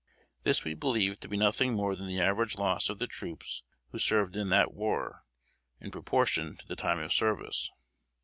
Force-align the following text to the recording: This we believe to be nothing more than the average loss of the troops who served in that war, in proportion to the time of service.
This 0.41 0.63
we 0.63 0.73
believe 0.73 1.19
to 1.19 1.27
be 1.27 1.37
nothing 1.37 1.73
more 1.75 1.95
than 1.95 2.07
the 2.07 2.19
average 2.19 2.57
loss 2.57 2.89
of 2.89 2.97
the 2.97 3.05
troops 3.05 3.61
who 3.91 3.99
served 3.99 4.35
in 4.35 4.49
that 4.49 4.73
war, 4.73 5.23
in 5.79 5.91
proportion 5.91 6.57
to 6.57 6.65
the 6.67 6.75
time 6.75 6.97
of 6.97 7.13
service. 7.13 7.69